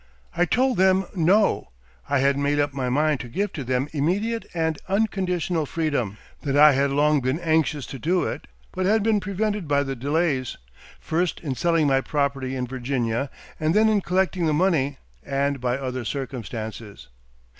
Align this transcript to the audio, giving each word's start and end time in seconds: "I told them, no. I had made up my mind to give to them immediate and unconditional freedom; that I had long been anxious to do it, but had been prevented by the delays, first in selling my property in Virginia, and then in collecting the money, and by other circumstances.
"I 0.35 0.45
told 0.45 0.77
them, 0.77 1.05
no. 1.15 1.69
I 2.09 2.17
had 2.17 2.35
made 2.35 2.59
up 2.59 2.73
my 2.73 2.89
mind 2.89 3.19
to 3.19 3.27
give 3.27 3.53
to 3.53 3.63
them 3.63 3.87
immediate 3.93 4.47
and 4.55 4.79
unconditional 4.89 5.67
freedom; 5.67 6.17
that 6.41 6.57
I 6.57 6.71
had 6.71 6.89
long 6.89 7.21
been 7.21 7.39
anxious 7.39 7.85
to 7.85 7.99
do 7.99 8.23
it, 8.23 8.47
but 8.71 8.87
had 8.87 9.03
been 9.03 9.19
prevented 9.19 9.67
by 9.67 9.83
the 9.83 9.95
delays, 9.95 10.57
first 10.99 11.39
in 11.41 11.53
selling 11.53 11.85
my 11.85 12.01
property 12.01 12.55
in 12.55 12.65
Virginia, 12.65 13.29
and 13.59 13.75
then 13.75 13.89
in 13.89 14.01
collecting 14.01 14.47
the 14.47 14.53
money, 14.53 14.97
and 15.23 15.61
by 15.61 15.77
other 15.77 16.03
circumstances. 16.03 17.07